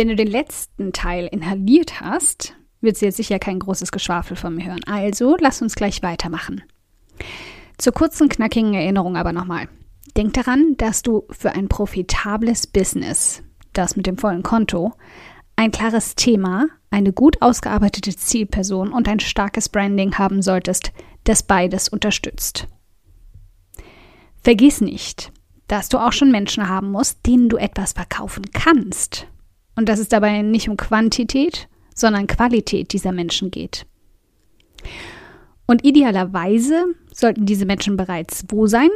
Wenn 0.00 0.08
du 0.08 0.16
den 0.16 0.28
letzten 0.28 0.94
Teil 0.94 1.28
inhaliert 1.30 2.00
hast, 2.00 2.54
wird 2.80 2.98
du 2.98 3.04
jetzt 3.04 3.18
sicher 3.18 3.38
kein 3.38 3.58
großes 3.58 3.92
Geschwafel 3.92 4.34
von 4.34 4.54
mir 4.54 4.64
hören. 4.64 4.80
Also 4.86 5.36
lass 5.38 5.60
uns 5.60 5.74
gleich 5.74 6.02
weitermachen. 6.02 6.62
Zur 7.76 7.92
kurzen, 7.92 8.30
knackigen 8.30 8.72
Erinnerung 8.72 9.18
aber 9.18 9.34
nochmal. 9.34 9.68
Denk 10.16 10.32
daran, 10.32 10.74
dass 10.78 11.02
du 11.02 11.24
für 11.28 11.52
ein 11.52 11.68
profitables 11.68 12.66
Business, 12.66 13.42
das 13.74 13.94
mit 13.94 14.06
dem 14.06 14.16
vollen 14.16 14.42
Konto, 14.42 14.94
ein 15.56 15.70
klares 15.70 16.14
Thema, 16.14 16.68
eine 16.90 17.12
gut 17.12 17.42
ausgearbeitete 17.42 18.16
Zielperson 18.16 18.94
und 18.94 19.06
ein 19.06 19.20
starkes 19.20 19.68
Branding 19.68 20.16
haben 20.16 20.40
solltest, 20.40 20.92
das 21.24 21.42
beides 21.42 21.90
unterstützt. 21.90 22.68
Vergiss 24.42 24.80
nicht, 24.80 25.30
dass 25.68 25.90
du 25.90 25.98
auch 25.98 26.12
schon 26.12 26.30
Menschen 26.30 26.70
haben 26.70 26.90
musst, 26.90 27.26
denen 27.26 27.50
du 27.50 27.58
etwas 27.58 27.92
verkaufen 27.92 28.46
kannst. 28.54 29.26
Und 29.80 29.88
dass 29.88 29.98
es 29.98 30.08
dabei 30.08 30.42
nicht 30.42 30.68
um 30.68 30.76
Quantität, 30.76 31.66
sondern 31.94 32.26
Qualität 32.26 32.92
dieser 32.92 33.12
Menschen 33.12 33.50
geht. 33.50 33.86
Und 35.66 35.86
idealerweise 35.86 36.84
sollten 37.10 37.46
diese 37.46 37.64
Menschen 37.64 37.96
bereits 37.96 38.44
wo 38.50 38.66
sein? 38.66 38.90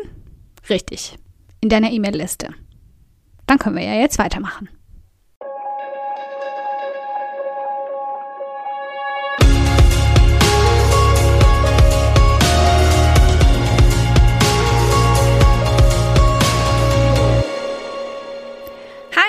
Richtig, 0.69 1.17
in 1.63 1.71
deiner 1.71 1.91
E-Mail-Liste. 1.91 2.51
Dann 3.47 3.59
können 3.59 3.77
wir 3.77 3.85
ja 3.85 3.95
jetzt 3.95 4.19
weitermachen. 4.19 4.69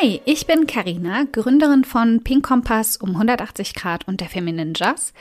Hi, 0.06 0.22
ich 0.26 0.46
bin 0.46 0.68
Karina, 0.68 1.24
Gründerin 1.32 1.84
von 1.84 2.24
Pink 2.24 2.46
Kompass 2.46 2.96
um 2.96 3.16
180 3.16 3.74
Grad 3.74 4.08
und 4.08 4.22
der 4.22 4.30
Feminine 4.30 4.74
Jazz 4.76 5.14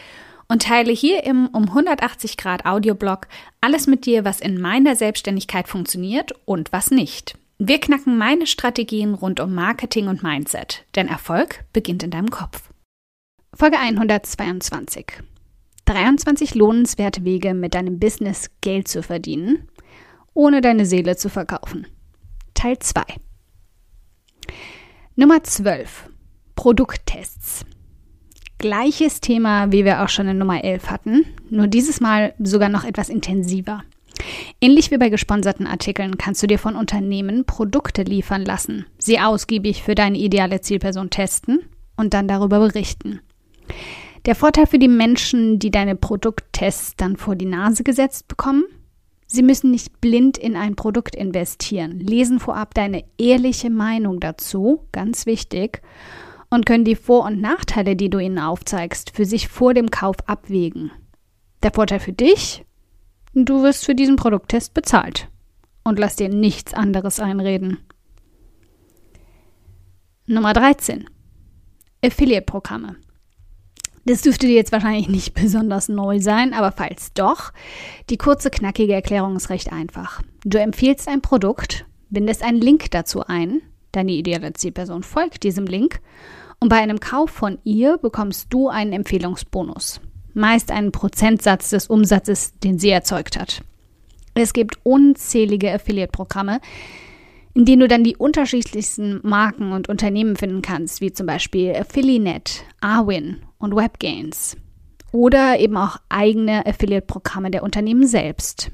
und 0.46 0.60
teile 0.60 0.92
hier 0.92 1.24
im 1.24 1.46
um 1.46 1.68
180 1.70 2.36
Grad 2.36 2.66
Audioblog 2.66 3.26
alles 3.62 3.86
mit 3.86 4.04
dir, 4.04 4.26
was 4.26 4.42
in 4.42 4.60
meiner 4.60 4.94
Selbstständigkeit 4.94 5.68
funktioniert 5.68 6.32
und 6.44 6.70
was 6.70 6.90
nicht. 6.90 7.38
Wir 7.56 7.80
knacken 7.80 8.18
meine 8.18 8.46
Strategien 8.46 9.14
rund 9.14 9.40
um 9.40 9.54
Marketing 9.54 10.08
und 10.08 10.22
Mindset, 10.22 10.84
denn 10.96 11.08
Erfolg 11.08 11.64
beginnt 11.72 12.02
in 12.02 12.10
deinem 12.10 12.28
Kopf. 12.28 12.68
Folge 13.54 13.78
122. 13.78 15.06
23 15.86 16.54
lohnenswerte 16.54 17.24
Wege, 17.24 17.54
mit 17.54 17.72
deinem 17.72 17.98
Business 17.98 18.50
Geld 18.60 18.88
zu 18.88 19.02
verdienen, 19.02 19.66
ohne 20.34 20.60
deine 20.60 20.84
Seele 20.84 21.16
zu 21.16 21.30
verkaufen. 21.30 21.86
Teil 22.52 22.78
2. 22.78 23.02
Nummer 25.16 25.44
12. 25.44 26.10
Produkttests. 26.56 27.64
Gleiches 28.58 29.20
Thema, 29.20 29.70
wie 29.70 29.84
wir 29.84 30.02
auch 30.02 30.08
schon 30.08 30.26
in 30.26 30.38
Nummer 30.38 30.64
11 30.64 30.90
hatten, 30.90 31.24
nur 31.50 31.68
dieses 31.68 32.00
Mal 32.00 32.34
sogar 32.40 32.68
noch 32.68 32.82
etwas 32.82 33.10
intensiver. 33.10 33.84
Ähnlich 34.60 34.90
wie 34.90 34.98
bei 34.98 35.10
gesponserten 35.10 35.68
Artikeln 35.68 36.18
kannst 36.18 36.42
du 36.42 36.48
dir 36.48 36.58
von 36.58 36.74
Unternehmen 36.74 37.44
Produkte 37.44 38.02
liefern 38.02 38.44
lassen, 38.44 38.86
sie 38.98 39.20
ausgiebig 39.20 39.84
für 39.84 39.94
deine 39.94 40.18
ideale 40.18 40.62
Zielperson 40.62 41.10
testen 41.10 41.60
und 41.96 42.12
dann 42.12 42.26
darüber 42.26 42.58
berichten. 42.58 43.20
Der 44.26 44.34
Vorteil 44.34 44.66
für 44.66 44.80
die 44.80 44.88
Menschen, 44.88 45.60
die 45.60 45.70
deine 45.70 45.94
Produkttests 45.94 46.96
dann 46.96 47.16
vor 47.16 47.36
die 47.36 47.46
Nase 47.46 47.84
gesetzt 47.84 48.26
bekommen, 48.26 48.64
Sie 49.34 49.42
müssen 49.42 49.72
nicht 49.72 50.00
blind 50.00 50.38
in 50.38 50.54
ein 50.54 50.76
Produkt 50.76 51.16
investieren, 51.16 51.98
lesen 51.98 52.38
vorab 52.38 52.72
deine 52.72 53.02
ehrliche 53.18 53.68
Meinung 53.68 54.20
dazu, 54.20 54.86
ganz 54.92 55.26
wichtig, 55.26 55.82
und 56.50 56.66
können 56.66 56.84
die 56.84 56.94
Vor- 56.94 57.24
und 57.24 57.40
Nachteile, 57.40 57.96
die 57.96 58.08
du 58.08 58.20
ihnen 58.20 58.38
aufzeigst, 58.38 59.10
für 59.10 59.24
sich 59.24 59.48
vor 59.48 59.74
dem 59.74 59.90
Kauf 59.90 60.14
abwägen. 60.26 60.92
Der 61.64 61.72
Vorteil 61.72 61.98
für 61.98 62.12
dich? 62.12 62.64
Du 63.34 63.64
wirst 63.64 63.84
für 63.84 63.96
diesen 63.96 64.14
Produkttest 64.14 64.72
bezahlt 64.72 65.26
und 65.82 65.98
lass 65.98 66.14
dir 66.14 66.28
nichts 66.28 66.72
anderes 66.72 67.18
einreden. 67.18 67.78
Nummer 70.26 70.52
13. 70.52 71.10
Affiliate-Programme. 72.04 72.94
Das 74.06 74.20
dürfte 74.22 74.46
dir 74.46 74.54
jetzt 74.54 74.72
wahrscheinlich 74.72 75.08
nicht 75.08 75.34
besonders 75.40 75.88
neu 75.88 76.20
sein, 76.20 76.52
aber 76.52 76.72
falls 76.72 77.12
doch, 77.14 77.52
die 78.10 78.18
kurze, 78.18 78.50
knackige 78.50 78.92
Erklärung 78.92 79.36
ist 79.36 79.50
recht 79.50 79.72
einfach. 79.72 80.22
Du 80.44 80.58
empfiehlst 80.58 81.08
ein 81.08 81.22
Produkt, 81.22 81.86
bindest 82.10 82.42
einen 82.42 82.60
Link 82.60 82.90
dazu 82.90 83.24
ein, 83.26 83.62
deine 83.92 84.12
ideale 84.12 84.52
Zielperson 84.52 85.02
folgt 85.02 85.42
diesem 85.42 85.66
Link 85.66 86.00
und 86.60 86.68
bei 86.68 86.76
einem 86.76 87.00
Kauf 87.00 87.30
von 87.30 87.58
ihr 87.64 87.98
bekommst 87.98 88.46
du 88.50 88.68
einen 88.68 88.92
Empfehlungsbonus. 88.92 90.00
Meist 90.34 90.70
einen 90.70 90.92
Prozentsatz 90.92 91.70
des 91.70 91.86
Umsatzes, 91.86 92.58
den 92.58 92.78
sie 92.78 92.90
erzeugt 92.90 93.38
hat. 93.38 93.62
Es 94.34 94.52
gibt 94.52 94.78
unzählige 94.82 95.72
Affiliate-Programme, 95.72 96.60
in 97.54 97.64
denen 97.64 97.80
du 97.80 97.88
dann 97.88 98.02
die 98.02 98.16
unterschiedlichsten 98.16 99.20
Marken 99.22 99.72
und 99.72 99.88
Unternehmen 99.88 100.34
finden 100.34 100.60
kannst, 100.60 101.00
wie 101.00 101.12
zum 101.12 101.26
Beispiel 101.26 101.72
Affiliate, 101.76 102.62
Arwin 102.80 103.42
und 103.64 103.74
WebGains. 103.74 104.56
Oder 105.12 105.58
eben 105.58 105.76
auch 105.76 105.96
eigene 106.08 106.66
Affiliate-Programme 106.66 107.50
der 107.50 107.62
Unternehmen 107.62 108.06
selbst. 108.06 108.70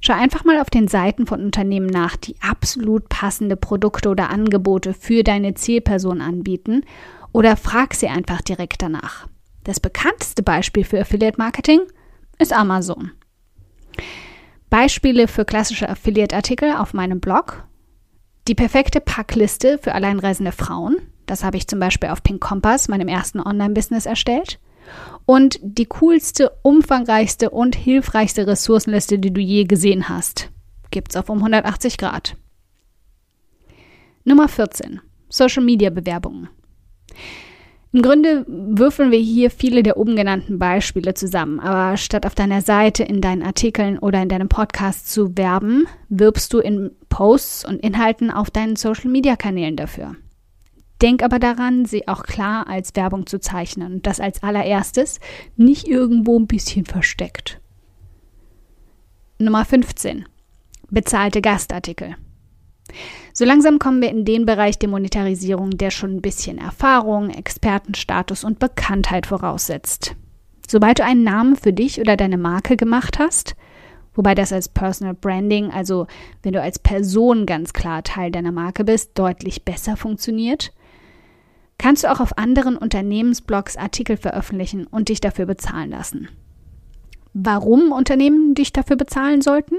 Schau 0.00 0.14
einfach 0.14 0.44
mal 0.44 0.60
auf 0.60 0.70
den 0.70 0.88
Seiten 0.88 1.26
von 1.26 1.42
Unternehmen 1.42 1.86
nach, 1.86 2.16
die 2.16 2.36
absolut 2.40 3.08
passende 3.08 3.56
Produkte 3.56 4.08
oder 4.08 4.30
Angebote 4.30 4.94
für 4.94 5.22
deine 5.22 5.54
Zielperson 5.54 6.20
anbieten 6.20 6.84
oder 7.32 7.56
frag 7.56 7.94
sie 7.94 8.08
einfach 8.08 8.40
direkt 8.40 8.82
danach. 8.82 9.28
Das 9.64 9.78
bekannteste 9.78 10.42
Beispiel 10.42 10.84
für 10.84 11.00
Affiliate 11.00 11.38
Marketing 11.38 11.80
ist 12.38 12.52
Amazon. 12.52 13.12
Beispiele 14.70 15.28
für 15.28 15.44
klassische 15.44 15.88
Affiliate-Artikel 15.88 16.74
auf 16.76 16.94
meinem 16.94 17.20
Blog. 17.20 17.64
Die 18.48 18.54
perfekte 18.54 19.00
Packliste 19.00 19.78
für 19.78 19.94
alleinreisende 19.94 20.52
Frauen 20.52 20.96
das 21.30 21.44
habe 21.44 21.56
ich 21.56 21.68
zum 21.68 21.78
Beispiel 21.78 22.10
auf 22.10 22.22
Pink 22.22 22.40
Compass, 22.40 22.88
meinem 22.88 23.08
ersten 23.08 23.40
Online-Business, 23.40 24.04
erstellt. 24.04 24.58
Und 25.24 25.60
die 25.62 25.86
coolste, 25.86 26.50
umfangreichste 26.62 27.50
und 27.50 27.76
hilfreichste 27.76 28.46
Ressourcenliste, 28.46 29.18
die 29.18 29.32
du 29.32 29.40
je 29.40 29.64
gesehen 29.64 30.08
hast, 30.08 30.50
gibt 30.90 31.12
es 31.12 31.16
auf 31.16 31.28
um 31.28 31.38
180 31.38 31.98
Grad. 31.98 32.36
Nummer 34.24 34.48
14. 34.48 35.00
Social 35.28 35.62
Media 35.62 35.90
Bewerbungen. 35.90 36.48
Im 37.92 38.02
Grunde 38.02 38.44
würfeln 38.46 39.10
wir 39.10 39.18
hier 39.18 39.50
viele 39.50 39.82
der 39.82 39.96
oben 39.96 40.14
genannten 40.14 40.58
Beispiele 40.58 41.14
zusammen, 41.14 41.58
aber 41.58 41.96
statt 41.96 42.24
auf 42.24 42.36
deiner 42.36 42.60
Seite, 42.60 43.02
in 43.02 43.20
deinen 43.20 43.42
Artikeln 43.42 43.98
oder 43.98 44.22
in 44.22 44.28
deinem 44.28 44.48
Podcast 44.48 45.12
zu 45.12 45.36
werben, 45.36 45.86
wirbst 46.08 46.52
du 46.52 46.58
in 46.58 46.92
Posts 47.08 47.64
und 47.64 47.80
Inhalten 47.80 48.30
auf 48.30 48.50
deinen 48.50 48.76
Social 48.76 49.10
Media 49.10 49.34
Kanälen 49.34 49.76
dafür. 49.76 50.14
Denk 51.02 51.22
aber 51.22 51.38
daran, 51.38 51.86
sie 51.86 52.08
auch 52.08 52.24
klar 52.24 52.68
als 52.68 52.94
Werbung 52.94 53.26
zu 53.26 53.40
zeichnen 53.40 53.94
und 53.94 54.06
das 54.06 54.20
als 54.20 54.42
allererstes, 54.42 55.18
nicht 55.56 55.88
irgendwo 55.88 56.38
ein 56.38 56.46
bisschen 56.46 56.84
versteckt. 56.84 57.60
Nummer 59.38 59.64
15. 59.64 60.26
Bezahlte 60.90 61.40
Gastartikel. 61.40 62.16
So 63.32 63.44
langsam 63.44 63.78
kommen 63.78 64.02
wir 64.02 64.10
in 64.10 64.24
den 64.24 64.44
Bereich 64.44 64.78
der 64.78 64.88
Monetarisierung, 64.88 65.70
der 65.70 65.90
schon 65.90 66.16
ein 66.16 66.20
bisschen 66.20 66.58
Erfahrung, 66.58 67.30
Expertenstatus 67.30 68.44
und 68.44 68.58
Bekanntheit 68.58 69.26
voraussetzt. 69.26 70.16
Sobald 70.68 70.98
du 70.98 71.04
einen 71.04 71.24
Namen 71.24 71.56
für 71.56 71.72
dich 71.72 72.00
oder 72.00 72.16
deine 72.16 72.36
Marke 72.36 72.76
gemacht 72.76 73.18
hast, 73.18 73.56
wobei 74.14 74.34
das 74.34 74.52
als 74.52 74.68
Personal 74.68 75.14
Branding, 75.14 75.70
also 75.70 76.06
wenn 76.42 76.52
du 76.52 76.60
als 76.60 76.78
Person 76.78 77.46
ganz 77.46 77.72
klar 77.72 78.02
Teil 78.02 78.30
deiner 78.30 78.52
Marke 78.52 78.84
bist, 78.84 79.18
deutlich 79.18 79.64
besser 79.64 79.96
funktioniert, 79.96 80.72
kannst 81.80 82.04
du 82.04 82.12
auch 82.12 82.20
auf 82.20 82.36
anderen 82.36 82.76
Unternehmensblogs 82.76 83.78
Artikel 83.78 84.18
veröffentlichen 84.18 84.86
und 84.86 85.08
dich 85.08 85.20
dafür 85.20 85.46
bezahlen 85.46 85.90
lassen. 85.90 86.28
Warum 87.32 87.90
Unternehmen 87.90 88.54
dich 88.54 88.72
dafür 88.72 88.96
bezahlen 88.96 89.40
sollten? 89.40 89.76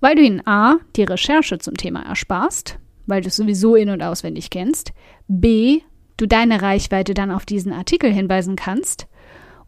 Weil 0.00 0.14
du 0.14 0.22
ihnen 0.22 0.46
A, 0.46 0.76
die 0.96 1.04
Recherche 1.04 1.58
zum 1.58 1.74
Thema 1.78 2.02
ersparst, 2.02 2.78
weil 3.06 3.22
du 3.22 3.28
es 3.28 3.36
sowieso 3.36 3.76
in- 3.76 3.88
und 3.88 4.02
auswendig 4.02 4.50
kennst, 4.50 4.92
B, 5.26 5.80
du 6.18 6.26
deine 6.26 6.60
Reichweite 6.60 7.14
dann 7.14 7.30
auf 7.30 7.46
diesen 7.46 7.72
Artikel 7.72 8.12
hinweisen 8.12 8.54
kannst 8.54 9.06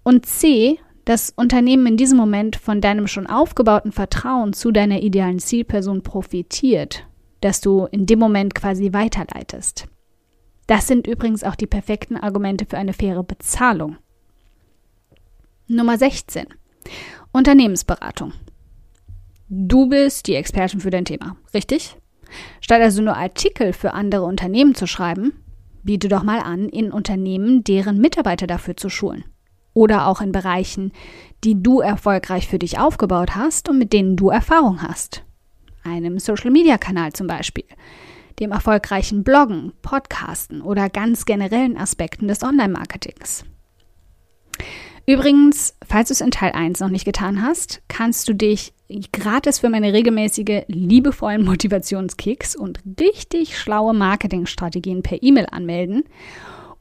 und 0.02 0.26
C, 0.26 0.78
das 1.06 1.32
Unternehmen 1.34 1.86
in 1.86 1.96
diesem 1.96 2.18
Moment 2.18 2.56
von 2.56 2.82
deinem 2.82 3.06
schon 3.06 3.26
aufgebauten 3.26 3.92
Vertrauen 3.92 4.52
zu 4.52 4.70
deiner 4.70 5.00
idealen 5.00 5.38
Zielperson 5.38 6.02
profitiert, 6.02 7.06
das 7.40 7.62
du 7.62 7.86
in 7.90 8.04
dem 8.04 8.18
Moment 8.18 8.54
quasi 8.54 8.92
weiterleitest. 8.92 9.86
Das 10.66 10.86
sind 10.86 11.06
übrigens 11.06 11.44
auch 11.44 11.54
die 11.54 11.66
perfekten 11.66 12.16
Argumente 12.16 12.66
für 12.66 12.78
eine 12.78 12.92
faire 12.92 13.22
Bezahlung. 13.22 13.96
Nummer 15.68 15.98
16. 15.98 16.46
Unternehmensberatung. 17.32 18.32
Du 19.48 19.88
bist 19.88 20.26
die 20.26 20.34
Expertin 20.34 20.80
für 20.80 20.90
dein 20.90 21.04
Thema, 21.04 21.36
richtig? 21.54 21.96
Statt 22.60 22.82
also 22.82 23.02
nur 23.02 23.16
Artikel 23.16 23.72
für 23.72 23.92
andere 23.92 24.24
Unternehmen 24.24 24.74
zu 24.74 24.86
schreiben, 24.86 25.32
Biete 25.86 26.08
doch 26.08 26.24
mal 26.24 26.40
an, 26.40 26.68
in 26.68 26.90
Unternehmen 26.90 27.62
deren 27.62 28.00
Mitarbeiter 28.00 28.48
dafür 28.48 28.76
zu 28.76 28.88
schulen. 28.88 29.24
Oder 29.72 30.08
auch 30.08 30.20
in 30.20 30.32
Bereichen, 30.32 30.90
die 31.44 31.62
du 31.62 31.78
erfolgreich 31.78 32.48
für 32.48 32.58
dich 32.58 32.80
aufgebaut 32.80 33.36
hast 33.36 33.68
und 33.68 33.78
mit 33.78 33.92
denen 33.92 34.16
du 34.16 34.30
Erfahrung 34.30 34.82
hast. 34.82 35.22
Einem 35.84 36.18
Social-Media-Kanal 36.18 37.12
zum 37.12 37.28
Beispiel, 37.28 37.66
dem 38.40 38.52
erfolgreichen 38.52 39.24
Bloggen, 39.24 39.72
Podcasten 39.82 40.62
oder 40.62 40.88
ganz 40.88 41.24
generellen 41.24 41.76
Aspekten 41.76 42.28
des 42.28 42.42
Online-Marketings. 42.42 43.44
Übrigens, 45.06 45.76
falls 45.86 46.08
du 46.08 46.12
es 46.12 46.20
in 46.20 46.32
Teil 46.32 46.52
1 46.52 46.80
noch 46.80 46.88
nicht 46.88 47.04
getan 47.04 47.40
hast, 47.40 47.80
kannst 47.86 48.28
du 48.28 48.34
dich 48.34 48.72
gratis 49.12 49.60
für 49.60 49.68
meine 49.68 49.92
regelmäßige, 49.92 50.64
liebevollen 50.66 51.44
Motivationskicks 51.44 52.56
und 52.56 52.80
richtig 53.00 53.56
schlaue 53.56 53.94
Marketingstrategien 53.94 55.02
per 55.02 55.22
E-Mail 55.22 55.46
anmelden 55.50 56.04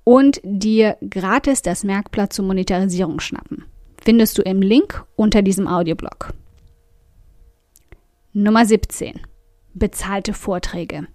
und 0.03 0.39
dir 0.43 0.97
gratis 1.07 1.61
das 1.61 1.83
Merkblatt 1.83 2.33
zur 2.33 2.45
Monetarisierung 2.45 3.19
schnappen. 3.19 3.65
Findest 4.03 4.37
du 4.37 4.41
im 4.41 4.61
Link 4.61 5.03
unter 5.15 5.41
diesem 5.41 5.67
Audioblog. 5.67 6.33
Nummer 8.33 8.65
17. 8.65 9.21
Bezahlte 9.73 10.33
Vorträge. 10.33 11.07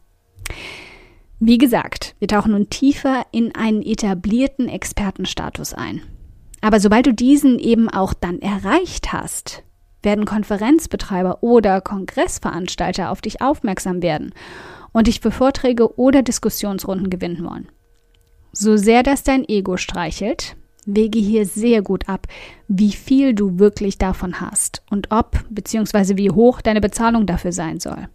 Wie 1.38 1.58
gesagt, 1.58 2.14
wir 2.18 2.28
tauchen 2.28 2.52
nun 2.52 2.68
tiefer 2.68 3.24
in 3.32 3.54
einen 3.54 3.82
etablierten 3.82 4.68
Expertenstatus 4.68 5.72
ein. 5.72 6.02
Aber 6.60 6.80
sobald 6.80 7.06
du 7.06 7.14
diesen 7.14 7.58
eben 7.58 7.88
auch 7.88 8.12
dann 8.12 8.40
erreicht 8.40 9.12
hast, 9.12 9.62
werden 10.02 10.24
Konferenzbetreiber 10.24 11.42
oder 11.42 11.80
Kongressveranstalter 11.80 13.10
auf 13.10 13.20
dich 13.20 13.40
aufmerksam 13.40 14.02
werden 14.02 14.32
und 14.92 15.06
dich 15.06 15.20
für 15.20 15.30
Vorträge 15.30 15.98
oder 15.98 16.22
Diskussionsrunden 16.22 17.10
gewinnen 17.10 17.44
wollen. 17.44 17.68
So 18.52 18.76
sehr 18.76 19.02
das 19.02 19.22
dein 19.22 19.48
Ego 19.48 19.76
streichelt, 19.76 20.56
wege 20.84 21.18
hier 21.18 21.46
sehr 21.46 21.82
gut 21.82 22.08
ab, 22.08 22.26
wie 22.68 22.92
viel 22.92 23.34
du 23.34 23.58
wirklich 23.58 23.98
davon 23.98 24.40
hast 24.40 24.82
und 24.90 25.10
ob 25.10 25.44
bzw. 25.50 26.16
wie 26.16 26.30
hoch 26.30 26.60
deine 26.60 26.80
Bezahlung 26.80 27.26
dafür 27.26 27.52
sein 27.52 27.80
soll. 27.80 28.08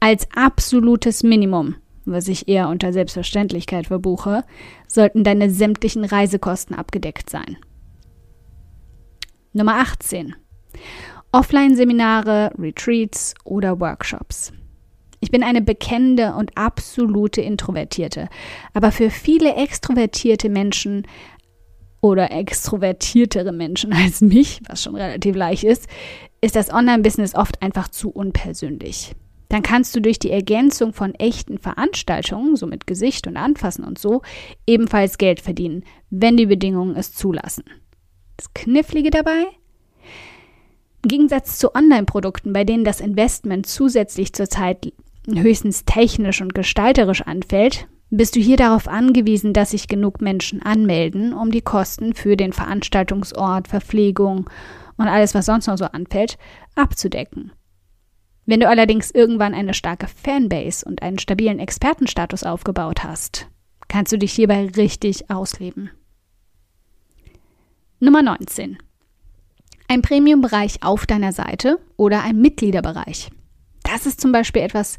Als 0.00 0.28
absolutes 0.34 1.22
Minimum, 1.22 1.76
was 2.04 2.28
ich 2.28 2.48
eher 2.48 2.68
unter 2.68 2.92
Selbstverständlichkeit 2.92 3.86
verbuche, 3.86 4.44
sollten 4.86 5.24
deine 5.24 5.50
sämtlichen 5.50 6.04
Reisekosten 6.04 6.76
abgedeckt 6.76 7.30
sein. 7.30 7.56
Nummer 9.52 9.76
18. 9.76 10.34
Offline-Seminare, 11.32 12.52
Retreats 12.58 13.34
oder 13.44 13.80
Workshops. 13.80 14.52
Ich 15.20 15.30
bin 15.30 15.42
eine 15.42 15.62
bekennende 15.62 16.34
und 16.34 16.56
absolute 16.56 17.40
Introvertierte, 17.40 18.28
aber 18.74 18.92
für 18.92 19.10
viele 19.10 19.54
extrovertierte 19.54 20.50
Menschen 20.50 21.06
oder 22.02 22.30
extrovertiertere 22.30 23.52
Menschen 23.52 23.92
als 23.94 24.20
mich, 24.20 24.60
was 24.68 24.82
schon 24.82 24.96
relativ 24.96 25.34
leicht 25.34 25.64
ist, 25.64 25.88
ist 26.42 26.56
das 26.56 26.70
Online-Business 26.70 27.34
oft 27.34 27.62
einfach 27.62 27.88
zu 27.88 28.10
unpersönlich. 28.10 29.14
Dann 29.48 29.62
kannst 29.62 29.94
du 29.94 30.00
durch 30.00 30.18
die 30.18 30.30
Ergänzung 30.30 30.92
von 30.92 31.14
echten 31.14 31.58
Veranstaltungen, 31.58 32.56
so 32.56 32.66
mit 32.66 32.86
Gesicht 32.86 33.26
und 33.26 33.36
Anfassen 33.36 33.84
und 33.84 33.98
so, 33.98 34.22
ebenfalls 34.66 35.18
Geld 35.18 35.40
verdienen, 35.40 35.84
wenn 36.10 36.36
die 36.36 36.46
Bedingungen 36.46 36.96
es 36.96 37.12
zulassen. 37.12 37.64
Das 38.36 38.52
Knifflige 38.54 39.10
dabei? 39.10 39.44
Im 41.02 41.08
Gegensatz 41.08 41.58
zu 41.58 41.74
Online-Produkten, 41.74 42.52
bei 42.52 42.64
denen 42.64 42.84
das 42.84 43.00
Investment 43.00 43.66
zusätzlich 43.66 44.32
zurzeit 44.32 44.92
höchstens 45.28 45.84
technisch 45.84 46.40
und 46.40 46.54
gestalterisch 46.54 47.22
anfällt, 47.22 47.86
bist 48.10 48.36
du 48.36 48.40
hier 48.40 48.56
darauf 48.56 48.88
angewiesen, 48.88 49.52
dass 49.52 49.70
sich 49.70 49.88
genug 49.88 50.20
Menschen 50.20 50.62
anmelden, 50.62 51.32
um 51.32 51.50
die 51.50 51.62
Kosten 51.62 52.14
für 52.14 52.36
den 52.36 52.52
Veranstaltungsort, 52.52 53.68
Verpflegung 53.68 54.48
und 54.96 55.08
alles, 55.08 55.34
was 55.34 55.46
sonst 55.46 55.66
noch 55.66 55.78
so 55.78 55.86
anfällt, 55.86 56.38
abzudecken. 56.74 57.52
Wenn 58.46 58.60
du 58.60 58.68
allerdings 58.68 59.10
irgendwann 59.10 59.54
eine 59.54 59.72
starke 59.72 60.06
Fanbase 60.06 60.84
und 60.84 61.02
einen 61.02 61.18
stabilen 61.18 61.58
Expertenstatus 61.58 62.42
aufgebaut 62.42 63.02
hast, 63.02 63.48
kannst 63.88 64.12
du 64.12 64.18
dich 64.18 64.32
hierbei 64.32 64.66
richtig 64.76 65.30
ausleben. 65.30 65.90
Nummer 68.00 68.22
19. 68.22 68.78
Ein 69.88 70.02
Premium-Bereich 70.02 70.82
auf 70.82 71.06
deiner 71.06 71.32
Seite 71.32 71.78
oder 71.96 72.22
ein 72.22 72.40
Mitgliederbereich. 72.40 73.30
Das 73.82 74.06
ist 74.06 74.20
zum 74.20 74.32
Beispiel 74.32 74.62
etwas, 74.62 74.98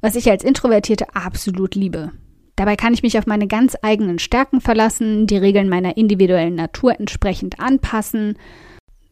was 0.00 0.16
ich 0.16 0.30
als 0.30 0.44
Introvertierte 0.44 1.14
absolut 1.14 1.74
liebe. 1.74 2.12
Dabei 2.56 2.76
kann 2.76 2.92
ich 2.92 3.02
mich 3.02 3.18
auf 3.18 3.26
meine 3.26 3.46
ganz 3.46 3.76
eigenen 3.82 4.18
Stärken 4.18 4.60
verlassen, 4.60 5.26
die 5.26 5.36
Regeln 5.36 5.68
meiner 5.68 5.96
individuellen 5.96 6.54
Natur 6.54 6.98
entsprechend 6.98 7.58
anpassen, 7.60 8.38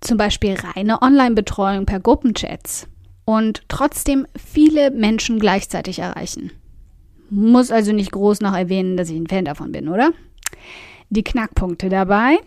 zum 0.01 0.19
Beispiel 0.19 0.55
reine 0.55 1.01
Online-Betreuung 1.01 1.87
per 1.87 2.01
Gruppenchats 2.01 2.87
und 3.25 3.63
trotzdem 3.69 4.27
viele 4.37 4.91
Menschen 4.91 5.39
gleichzeitig 5.39 5.99
erreichen. 5.99 6.51
Muss 7.31 7.71
also 7.71 7.93
nicht 7.93 8.13
groß 8.13 8.41
noch 8.41 8.55
erwähnen, 8.55 8.97
dass 8.97 9.11
ich 9.11 9.17
ein 9.17 9.27
Fan 9.27 9.45
davon 9.45 9.73
bin, 9.73 9.89
oder? 9.89 10.13
Die 11.09 11.25
Knackpunkte 11.25 11.89
dabei. 11.89 12.39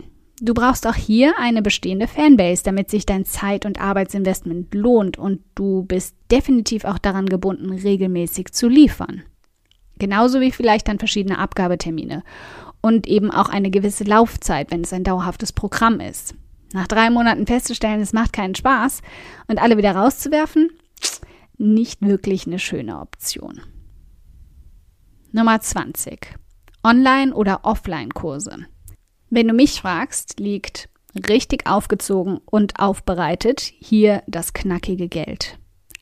Du 0.42 0.54
brauchst 0.54 0.86
auch 0.86 0.96
hier 0.96 1.34
eine 1.40 1.62
bestehende 1.62 2.08
Fanbase, 2.08 2.64
damit 2.64 2.90
sich 2.90 3.06
dein 3.06 3.26
Zeit- 3.26 3.66
und 3.66 3.80
Arbeitsinvestment 3.80 4.74
lohnt 4.74 5.18
und 5.18 5.42
du 5.56 5.84
bist 5.84 6.16
definitiv 6.30 6.84
auch 6.84 6.98
daran 6.98 7.28
gebunden, 7.28 7.72
regelmäßig 7.72 8.52
zu 8.52 8.68
liefern. 8.68 9.24
Genauso 9.98 10.42
wie 10.42 10.52
vielleicht 10.52 10.90
dann 10.90 11.00
verschiedene 11.00 11.40
Abgabetermine 11.40 12.24
und 12.82 13.08
eben 13.08 13.32
auch 13.32 13.48
eine 13.50 13.72
gewisse 13.72 14.04
Laufzeit, 14.04 14.72
wenn 14.72 14.82
es 14.82 14.92
ein 14.92 15.06
dauerhaftes 15.06 15.54
Programm 15.54 16.02
ist. 16.02 16.36
Nach 16.76 16.90
drei 16.90 17.10
Monaten 17.10 17.48
festzustellen, 17.48 18.02
es 18.02 18.12
macht 18.12 18.34
keinen 18.34 18.54
Spaß 18.54 19.02
und 19.48 19.62
alle 19.62 19.78
wieder 19.78 19.96
rauszuwerfen, 19.96 20.72
nicht 21.58 22.02
wirklich 22.02 22.48
eine 22.48 22.60
schöne 22.60 23.00
Option. 23.00 23.62
Nummer 25.32 25.62
20. 25.62 26.36
Online- 26.84 27.34
oder 27.34 27.64
Offline-Kurse. 27.64 28.66
Wenn 29.30 29.48
du 29.48 29.54
mich 29.54 29.80
fragst, 29.80 30.38
liegt 30.42 30.90
richtig 31.30 31.66
aufgezogen 31.66 32.40
und 32.44 32.78
aufbereitet 32.78 33.62
hier 33.62 34.22
das 34.28 34.52
knackige 34.52 35.08
Geld. 35.08 35.58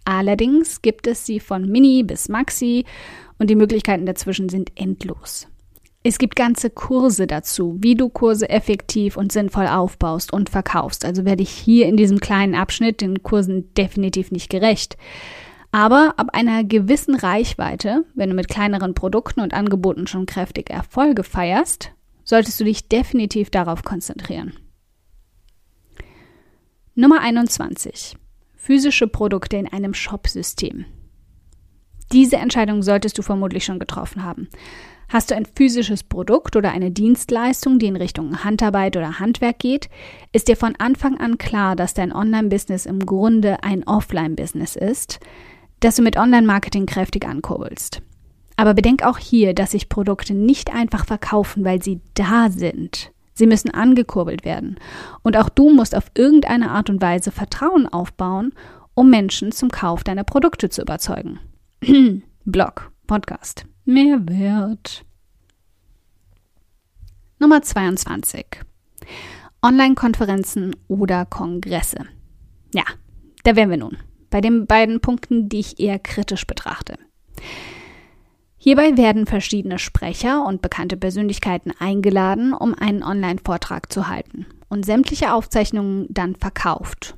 Allerdings 0.05 0.81
gibt 0.81 1.05
es 1.05 1.23
sie 1.23 1.39
von 1.39 1.69
Mini 1.69 2.01
bis 2.01 2.29
Maxi 2.29 2.85
und 3.37 3.51
die 3.51 3.55
Möglichkeiten 3.55 4.07
dazwischen 4.07 4.49
sind 4.49 4.71
endlos. 4.73 5.47
Es 6.05 6.17
gibt 6.17 6.35
ganze 6.35 6.69
Kurse 6.69 7.27
dazu, 7.27 7.77
wie 7.79 7.95
du 7.95 8.09
Kurse 8.09 8.49
effektiv 8.49 9.15
und 9.15 9.31
sinnvoll 9.31 9.67
aufbaust 9.67 10.33
und 10.33 10.49
verkaufst. 10.49 11.05
Also 11.05 11.23
werde 11.23 11.43
ich 11.43 11.49
hier 11.49 11.87
in 11.87 11.95
diesem 11.95 12.19
kleinen 12.19 12.55
Abschnitt 12.55 12.99
den 12.99 13.23
Kursen 13.23 13.73
definitiv 13.73 14.29
nicht 14.29 14.49
gerecht. 14.49 14.97
Aber 15.71 16.13
ab 16.17 16.27
einer 16.33 16.65
gewissen 16.65 17.15
Reichweite, 17.15 18.03
wenn 18.15 18.29
du 18.29 18.35
mit 18.35 18.49
kleineren 18.49 18.93
Produkten 18.93 19.39
und 19.39 19.53
Angeboten 19.53 20.05
schon 20.05 20.25
kräftig 20.25 20.69
Erfolge 20.69 21.23
feierst, 21.23 21.91
solltest 22.25 22.59
du 22.59 22.65
dich 22.65 22.89
definitiv 22.89 23.49
darauf 23.49 23.83
konzentrieren. 23.83 24.53
Nummer 26.95 27.21
21. 27.21 28.17
Physische 28.55 29.07
Produkte 29.07 29.57
in 29.57 29.67
einem 29.67 29.93
Shop-System. 29.93 30.85
Diese 32.13 32.37
Entscheidung 32.37 32.83
solltest 32.83 33.17
du 33.17 33.23
vermutlich 33.23 33.65
schon 33.65 33.79
getroffen 33.79 34.23
haben. 34.23 34.47
Hast 35.09 35.31
du 35.31 35.35
ein 35.35 35.47
physisches 35.55 36.03
Produkt 36.03 36.55
oder 36.55 36.71
eine 36.71 36.91
Dienstleistung, 36.91 37.79
die 37.79 37.87
in 37.87 37.95
Richtung 37.95 38.43
Handarbeit 38.43 38.95
oder 38.95 39.19
Handwerk 39.19 39.57
geht, 39.59 39.89
ist 40.31 40.47
dir 40.47 40.55
von 40.55 40.75
Anfang 40.77 41.19
an 41.19 41.39
klar, 41.39 41.75
dass 41.75 41.95
dein 41.95 42.13
Online-Business 42.13 42.85
im 42.85 42.99
Grunde 42.99 43.63
ein 43.63 43.83
Offline-Business 43.83 44.75
ist, 44.75 45.19
das 45.79 45.95
du 45.95 46.03
mit 46.03 46.15
Online-Marketing 46.15 46.85
kräftig 46.85 47.27
ankurbelst. 47.27 48.01
Aber 48.57 48.75
bedenk 48.75 49.03
auch 49.03 49.17
hier, 49.17 49.55
dass 49.55 49.71
sich 49.71 49.89
Produkte 49.89 50.35
nicht 50.35 50.73
einfach 50.73 51.05
verkaufen, 51.05 51.65
weil 51.65 51.81
sie 51.81 51.99
da 52.13 52.49
sind. 52.49 53.11
Sie 53.33 53.47
müssen 53.47 53.71
angekurbelt 53.71 54.45
werden. 54.45 54.77
Und 55.23 55.35
auch 55.35 55.49
du 55.49 55.71
musst 55.71 55.95
auf 55.95 56.11
irgendeine 56.15 56.69
Art 56.69 56.91
und 56.91 57.01
Weise 57.01 57.31
Vertrauen 57.31 57.87
aufbauen, 57.87 58.53
um 58.93 59.09
Menschen 59.09 59.51
zum 59.51 59.69
Kauf 59.69 60.03
deiner 60.03 60.23
Produkte 60.23 60.69
zu 60.69 60.83
überzeugen. 60.83 61.39
Blog, 62.45 62.91
Podcast, 63.07 63.65
Mehrwert. 63.83 65.03
Nummer 67.39 67.61
22. 67.61 68.45
Online-Konferenzen 69.61 70.77
oder 70.87 71.25
Kongresse. 71.25 72.05
Ja, 72.73 72.83
da 73.43 73.57
wären 73.57 73.69
wir 73.69 73.77
nun. 73.77 73.97
Bei 74.29 74.39
den 74.39 74.65
beiden 74.65 75.01
Punkten, 75.01 75.49
die 75.49 75.59
ich 75.59 75.79
eher 75.79 75.99
kritisch 75.99 76.47
betrachte. 76.47 76.97
Hierbei 78.55 78.95
werden 78.95 79.25
verschiedene 79.25 79.77
Sprecher 79.77 80.45
und 80.45 80.61
bekannte 80.61 80.95
Persönlichkeiten 80.95 81.73
eingeladen, 81.77 82.53
um 82.53 82.73
einen 82.75 83.03
Online-Vortrag 83.03 83.91
zu 83.91 84.07
halten 84.07 84.45
und 84.69 84.85
sämtliche 84.85 85.33
Aufzeichnungen 85.33 86.07
dann 86.09 86.35
verkauft. 86.37 87.17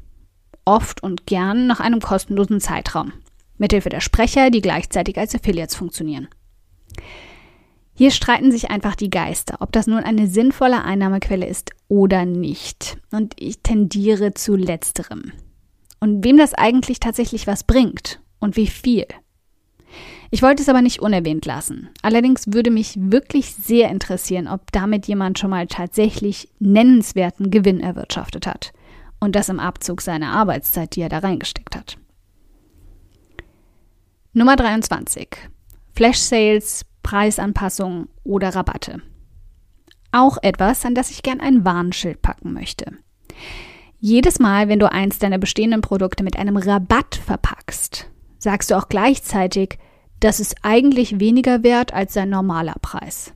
Oft 0.63 1.03
und 1.03 1.27
gern 1.27 1.67
nach 1.67 1.81
einem 1.81 1.99
kostenlosen 1.99 2.59
Zeitraum. 2.59 3.13
Mithilfe 3.57 3.89
der 3.89 4.01
Sprecher, 4.01 4.49
die 4.49 4.61
gleichzeitig 4.61 5.17
als 5.17 5.35
Affiliates 5.35 5.75
funktionieren. 5.75 6.27
Hier 7.97 8.11
streiten 8.11 8.51
sich 8.51 8.69
einfach 8.69 8.95
die 8.95 9.09
Geister, 9.09 9.57
ob 9.61 9.71
das 9.71 9.87
nun 9.87 9.99
eine 9.99 10.27
sinnvolle 10.27 10.83
Einnahmequelle 10.83 11.47
ist 11.47 11.71
oder 11.87 12.25
nicht. 12.25 12.97
Und 13.11 13.33
ich 13.39 13.59
tendiere 13.59 14.33
zu 14.33 14.57
letzterem. 14.57 15.31
Und 16.01 16.25
wem 16.25 16.37
das 16.37 16.53
eigentlich 16.53 16.99
tatsächlich 16.99 17.47
was 17.47 17.63
bringt 17.63 18.19
und 18.39 18.57
wie 18.57 18.67
viel. 18.67 19.05
Ich 20.29 20.41
wollte 20.41 20.61
es 20.61 20.67
aber 20.67 20.81
nicht 20.81 20.99
unerwähnt 20.99 21.45
lassen. 21.45 21.89
Allerdings 22.01 22.51
würde 22.51 22.69
mich 22.69 22.95
wirklich 22.99 23.53
sehr 23.55 23.89
interessieren, 23.89 24.49
ob 24.49 24.73
damit 24.73 25.07
jemand 25.07 25.39
schon 25.39 25.51
mal 25.51 25.67
tatsächlich 25.67 26.49
nennenswerten 26.59 27.49
Gewinn 27.49 27.79
erwirtschaftet 27.79 28.45
hat. 28.45 28.73
Und 29.21 29.37
das 29.37 29.47
im 29.47 29.61
Abzug 29.61 30.01
seiner 30.01 30.33
Arbeitszeit, 30.33 30.97
die 30.97 31.01
er 31.01 31.09
da 31.09 31.19
reingesteckt 31.19 31.77
hat. 31.77 31.97
Nummer 34.37 34.57
23. 34.57 35.29
Flash 35.93 36.17
Sales, 36.17 36.85
Preisanpassungen 37.03 38.09
oder 38.25 38.53
Rabatte. 38.53 39.01
Auch 40.11 40.37
etwas, 40.41 40.83
an 40.83 40.93
das 40.93 41.09
ich 41.09 41.23
gern 41.23 41.39
ein 41.39 41.63
Warnschild 41.63 42.21
packen 42.21 42.51
möchte. 42.51 42.97
Jedes 43.97 44.39
Mal, 44.39 44.67
wenn 44.67 44.79
du 44.79 44.91
eins 44.91 45.19
deiner 45.19 45.37
bestehenden 45.37 45.79
Produkte 45.79 46.21
mit 46.21 46.37
einem 46.37 46.57
Rabatt 46.57 47.15
verpackst, 47.15 48.11
sagst 48.37 48.69
du 48.71 48.75
auch 48.75 48.89
gleichzeitig, 48.89 49.79
das 50.19 50.41
ist 50.41 50.57
eigentlich 50.63 51.21
weniger 51.21 51.63
wert 51.63 51.93
als 51.93 52.13
sein 52.13 52.29
normaler 52.29 52.75
Preis. 52.81 53.33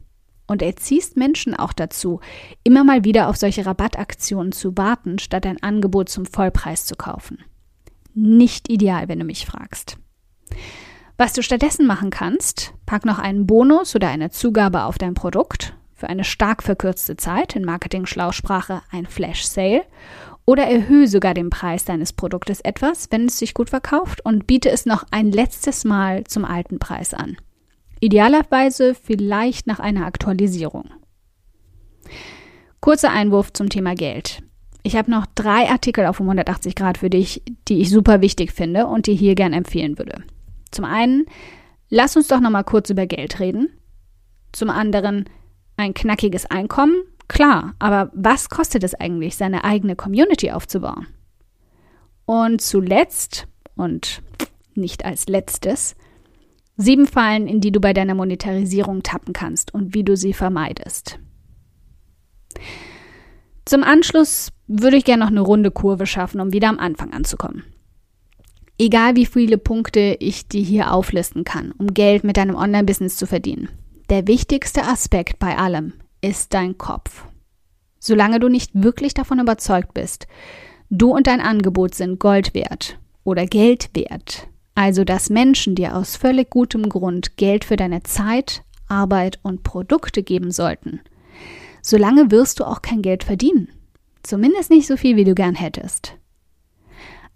Und 0.48 0.62
erziehst 0.62 1.16
Menschen 1.16 1.56
auch 1.56 1.72
dazu, 1.72 2.20
immer 2.66 2.84
mal 2.84 3.06
wieder 3.06 3.30
auf 3.30 3.38
solche 3.38 3.66
Rabattaktionen 3.66 4.52
zu 4.52 4.76
warten, 4.76 5.18
statt 5.18 5.46
ein 5.46 5.64
Angebot 5.64 6.10
zum 6.10 6.26
Vollpreis 6.26 6.84
zu 6.84 6.98
kaufen. 6.98 7.38
Nicht 8.14 8.70
ideal, 8.70 9.08
wenn 9.08 9.20
du 9.20 9.26
mich 9.26 9.46
fragst. 9.46 9.98
Was 11.20 11.34
du 11.34 11.44
stattdessen 11.44 11.86
machen 11.86 12.12
kannst, 12.12 12.74
pack 12.86 13.04
noch 13.04 13.20
einen 13.20 13.46
Bonus 13.46 13.94
oder 13.94 14.08
eine 14.08 14.30
Zugabe 14.30 14.84
auf 14.86 14.98
dein 14.98 15.16
Produkt 15.16 15.76
für 15.94 16.08
eine 16.08 16.24
stark 16.24 16.64
verkürzte 16.64 17.18
Zeit, 17.18 17.58
in 17.58 17.66
Marketing-Schlausprache 17.66 18.84
ein 18.90 19.06
Flash 19.06 19.44
Sale 19.44 19.82
oder 20.46 20.64
erhöhe 20.64 21.10
sogar 21.10 21.34
den 21.34 21.50
Preis 21.50 21.84
deines 21.84 22.14
Produktes 22.14 22.62
etwas, 22.62 23.08
wenn 23.12 23.26
es 23.26 23.38
sich 23.38 23.54
gut 23.54 23.70
verkauft 23.70 24.24
und 24.24 24.48
biete 24.48 24.70
es 24.70 24.86
noch 24.86 25.04
ein 25.12 25.34
letztes 25.34 25.84
Mal 25.84 26.24
zum 26.24 26.46
alten 26.46 26.80
Preis 26.80 27.14
an. 27.14 27.36
Idealerweise 28.00 28.96
vielleicht 28.96 29.68
nach 29.68 29.82
einer 29.82 30.06
Aktualisierung. 30.06 30.86
Kurzer 32.80 33.12
Einwurf 33.12 33.52
zum 33.52 33.68
Thema 33.68 33.94
Geld. 33.94 34.42
Ich 34.84 34.96
habe 34.96 35.12
noch 35.12 35.26
drei 35.36 35.68
Artikel 35.70 36.06
auf 36.06 36.22
180 36.22 36.76
Grad 36.76 37.00
für 37.00 37.10
dich, 37.10 37.44
die 37.68 37.82
ich 37.82 37.90
super 37.90 38.22
wichtig 38.22 38.54
finde 38.54 38.88
und 38.88 39.06
die 39.06 39.16
hier 39.16 39.36
gern 39.36 39.52
empfehlen 39.52 39.98
würde. 39.98 40.24
Zum 40.72 40.86
einen, 40.86 41.26
lass 41.90 42.16
uns 42.16 42.28
doch 42.28 42.40
noch 42.40 42.50
mal 42.50 42.64
kurz 42.64 42.90
über 42.90 43.06
Geld 43.06 43.40
reden. 43.40 43.70
Zum 44.52 44.70
anderen, 44.70 45.26
ein 45.78 45.94
knackiges 45.94 46.46
Einkommen 46.46 47.04
Klar, 47.30 47.76
aber 47.78 48.12
was 48.14 48.50
kostet 48.50 48.84
es 48.84 48.96
eigentlich, 48.96 49.38
seine 49.38 49.64
eigene 49.64 49.96
Community 49.96 50.52
aufzubauen? 50.52 51.08
Und 52.26 52.60
zuletzt 52.60 53.48
und 53.76 54.22
nicht 54.74 55.06
als 55.06 55.28
letztes, 55.28 55.96
sieben 56.76 57.06
Fallen, 57.06 57.48
in 57.48 57.62
die 57.62 57.72
du 57.72 57.80
bei 57.80 57.94
deiner 57.94 58.16
Monetarisierung 58.16 59.04
tappen 59.04 59.34
kannst 59.34 59.74
und 59.74 59.94
wie 59.94 60.04
du 60.04 60.18
sie 60.18 60.34
vermeidest. 60.34 61.20
Zum 63.64 63.84
Anschluss 63.84 64.52
würde 64.68 64.98
ich 64.98 65.06
gerne 65.06 65.24
noch 65.24 65.32
eine 65.32 65.42
runde 65.42 65.70
Kurve 65.70 66.08
schaffen, 66.08 66.42
um 66.42 66.52
wieder 66.52 66.70
am 66.70 66.80
Anfang 66.80 67.14
anzukommen. 67.14 67.64
Egal 68.82 69.18
wie 69.18 69.26
viele 69.26 69.58
Punkte 69.58 70.16
ich 70.20 70.48
dir 70.48 70.64
hier 70.64 70.94
auflisten 70.94 71.44
kann, 71.44 71.74
um 71.78 71.94
Geld 71.94 72.24
mit 72.24 72.38
deinem 72.38 72.56
Online-Business 72.56 73.18
zu 73.18 73.28
verdienen. 73.28 73.68
Der 74.10 74.26
wichtigste 74.26 74.84
Aspekt 74.84 75.38
bei 75.38 75.58
allem 75.58 75.94
ist 76.22 76.54
dein 76.54 76.78
Kopf. 76.78 77.26
Solange 78.00 78.40
du 78.40 78.48
nicht 78.48 78.72
wirklich 78.74 79.14
davon 79.14 79.40
überzeugt 79.40 79.94
bist, 79.94 80.28
du 80.90 81.12
und 81.12 81.28
dein 81.28 81.42
Angebot 81.42 81.94
sind 81.94 82.20
Gold 82.20 82.54
wert 82.54 82.98
oder 83.26 83.46
Geld 83.46 83.90
wert, 83.94 84.48
also 84.76 85.04
dass 85.04 85.30
Menschen 85.30 85.76
dir 85.76 85.98
aus 85.98 86.16
völlig 86.16 86.50
gutem 86.50 86.88
Grund 86.88 87.36
Geld 87.36 87.66
für 87.66 87.76
deine 87.76 88.04
Zeit, 88.04 88.64
Arbeit 88.88 89.40
und 89.44 89.64
Produkte 89.64 90.24
geben 90.24 90.52
sollten, 90.52 91.02
solange 91.82 92.32
wirst 92.32 92.62
du 92.62 92.64
auch 92.64 92.82
kein 92.82 93.02
Geld 93.02 93.26
verdienen. 93.26 93.68
Zumindest 94.24 94.70
nicht 94.70 94.88
so 94.88 94.96
viel, 94.96 95.18
wie 95.18 95.26
du 95.26 95.36
gern 95.36 95.56
hättest. 95.56 96.19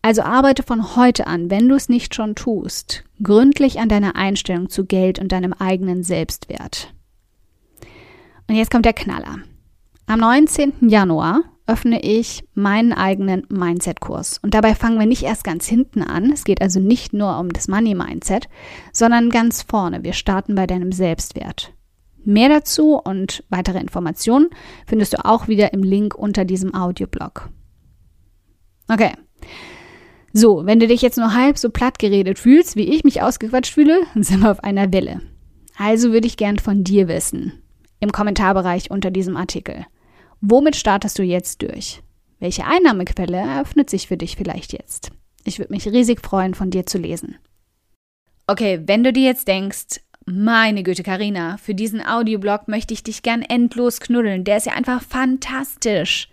Also 0.03 0.21
arbeite 0.21 0.63
von 0.63 0.97
heute 0.97 1.27
an, 1.27 1.49
wenn 1.49 1.69
du 1.69 1.75
es 1.75 1.87
nicht 1.87 2.13
schon 2.13 2.35
tust, 2.35 3.05
gründlich 3.23 3.79
an 3.79 3.87
deiner 3.87 4.17
Einstellung 4.17 4.69
zu 4.69 4.85
Geld 4.85 5.17
und 5.17 5.31
deinem 5.31 5.53
eigenen 5.53 6.03
Selbstwert. 6.03 6.93
Und 8.49 8.55
jetzt 8.55 8.69
kommt 8.69 8.83
der 8.83 8.91
Knaller. 8.91 9.37
Am 10.05 10.19
19. 10.19 10.89
Januar 10.89 11.43
öffne 11.67 12.01
ich 12.01 12.43
meinen 12.53 12.91
eigenen 12.91 13.47
Mindset-Kurs. 13.47 14.39
Und 14.39 14.53
dabei 14.53 14.75
fangen 14.75 14.99
wir 14.99 15.05
nicht 15.05 15.23
erst 15.23 15.45
ganz 15.45 15.67
hinten 15.67 16.01
an. 16.01 16.33
Es 16.33 16.43
geht 16.43 16.61
also 16.61 16.81
nicht 16.81 17.13
nur 17.13 17.39
um 17.39 17.53
das 17.53 17.69
Money-Mindset, 17.69 18.49
sondern 18.91 19.29
ganz 19.29 19.61
vorne. 19.61 20.03
Wir 20.03 20.11
starten 20.11 20.53
bei 20.55 20.67
deinem 20.67 20.91
Selbstwert. 20.91 21.71
Mehr 22.25 22.49
dazu 22.49 22.99
und 23.01 23.45
weitere 23.47 23.79
Informationen 23.79 24.49
findest 24.85 25.13
du 25.13 25.23
auch 25.23 25.47
wieder 25.47 25.71
im 25.71 25.81
Link 25.81 26.13
unter 26.13 26.43
diesem 26.43 26.75
Audioblog. 26.75 27.49
Okay. 28.89 29.13
So, 30.33 30.65
wenn 30.65 30.79
du 30.79 30.87
dich 30.87 31.03
jetzt 31.03 31.17
nur 31.17 31.35
halb 31.35 31.59
so 31.59 31.69
platt 31.69 31.99
geredet 31.99 32.39
fühlst, 32.39 32.75
wie 32.75 32.89
ich 32.89 33.03
mich 33.03 33.21
ausgequatscht 33.21 33.73
fühle, 33.73 34.01
sind 34.15 34.41
wir 34.41 34.51
auf 34.51 34.63
einer 34.63 34.91
Welle. 34.91 35.21
Also 35.77 36.11
würde 36.11 36.27
ich 36.27 36.37
gern 36.37 36.59
von 36.59 36.83
dir 36.83 37.07
wissen 37.07 37.53
im 37.99 38.11
Kommentarbereich 38.11 38.91
unter 38.91 39.11
diesem 39.11 39.37
Artikel. 39.37 39.85
Womit 40.41 40.75
startest 40.75 41.17
du 41.17 41.23
jetzt 41.23 41.61
durch? 41.61 42.03
Welche 42.39 42.65
Einnahmequelle 42.65 43.37
eröffnet 43.37 43.89
sich 43.89 44.07
für 44.07 44.17
dich 44.17 44.35
vielleicht 44.35 44.73
jetzt? 44.73 45.11
Ich 45.45 45.57
würde 45.57 45.71
mich 45.71 45.87
riesig 45.87 46.19
freuen, 46.19 46.53
von 46.53 46.69
dir 46.69 46.85
zu 46.85 46.97
lesen. 46.97 47.37
Okay, 48.45 48.81
wenn 48.85 49.05
du 49.05 49.13
dir 49.13 49.23
jetzt 49.23 49.47
denkst, 49.47 50.01
meine 50.25 50.83
Güte, 50.83 51.03
Karina, 51.03 51.57
für 51.57 51.73
diesen 51.73 52.05
Audioblog 52.05 52.67
möchte 52.67 52.93
ich 52.93 53.03
dich 53.03 53.23
gern 53.23 53.41
endlos 53.41 54.01
knuddeln. 54.01 54.43
Der 54.43 54.57
ist 54.57 54.65
ja 54.65 54.73
einfach 54.73 55.01
fantastisch. 55.01 56.29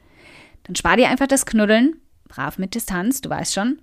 Dann 0.64 0.74
spar 0.74 0.96
dir 0.96 1.08
einfach 1.08 1.28
das 1.28 1.46
Knuddeln, 1.46 2.00
brav 2.28 2.58
mit 2.58 2.74
Distanz, 2.74 3.20
du 3.20 3.30
weißt 3.30 3.54
schon, 3.54 3.78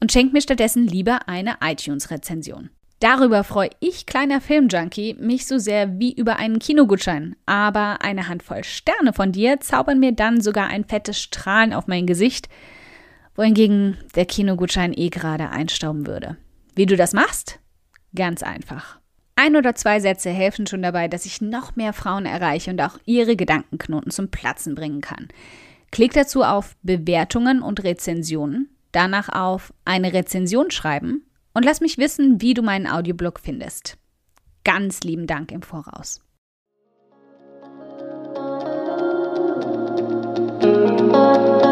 und 0.00 0.12
schenk 0.12 0.32
mir 0.32 0.40
stattdessen 0.40 0.86
lieber 0.86 1.28
eine 1.28 1.56
iTunes-Rezension. 1.62 2.70
Darüber 3.00 3.44
freue 3.44 3.70
ich, 3.78 4.06
kleiner 4.06 4.40
Filmjunkie, 4.40 5.14
mich 5.20 5.46
so 5.46 5.58
sehr 5.58 6.00
wie 6.00 6.12
über 6.12 6.36
einen 6.36 6.58
Kinogutschein. 6.58 7.36
Aber 7.46 8.02
eine 8.02 8.28
Handvoll 8.28 8.64
Sterne 8.64 9.12
von 9.12 9.30
dir 9.30 9.60
zaubern 9.60 10.00
mir 10.00 10.12
dann 10.12 10.40
sogar 10.40 10.66
ein 10.66 10.84
fettes 10.84 11.20
Strahlen 11.20 11.72
auf 11.72 11.86
mein 11.86 12.06
Gesicht, 12.06 12.48
wohingegen 13.36 13.96
der 14.16 14.26
Kinogutschein 14.26 14.92
eh 14.96 15.10
gerade 15.10 15.50
einstauben 15.50 16.08
würde. 16.08 16.36
Wie 16.74 16.86
du 16.86 16.96
das 16.96 17.12
machst? 17.12 17.60
Ganz 18.16 18.42
einfach. 18.42 18.98
Ein 19.36 19.54
oder 19.54 19.76
zwei 19.76 20.00
Sätze 20.00 20.30
helfen 20.30 20.66
schon 20.66 20.82
dabei, 20.82 21.06
dass 21.06 21.24
ich 21.24 21.40
noch 21.40 21.76
mehr 21.76 21.92
Frauen 21.92 22.26
erreiche 22.26 22.72
und 22.72 22.80
auch 22.80 22.98
ihre 23.04 23.36
Gedankenknoten 23.36 24.10
zum 24.10 24.32
Platzen 24.32 24.74
bringen 24.74 25.00
kann. 25.00 25.28
Klick 25.92 26.12
dazu 26.14 26.42
auf 26.42 26.74
Bewertungen 26.82 27.62
und 27.62 27.84
Rezensionen, 27.84 28.68
danach 28.92 29.28
auf 29.28 29.72
eine 29.84 30.12
Rezension 30.12 30.70
schreiben 30.70 31.26
und 31.54 31.64
lass 31.64 31.80
mich 31.80 31.98
wissen, 31.98 32.40
wie 32.40 32.54
du 32.54 32.62
meinen 32.62 32.86
Audioblog 32.86 33.40
findest. 33.40 33.98
Ganz 34.64 35.00
lieben 35.00 35.26
Dank 35.26 35.52
im 35.52 35.62
Voraus. 35.62 36.20
Musik 40.60 41.67